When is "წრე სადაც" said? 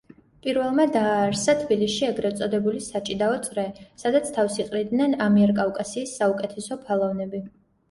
3.49-4.33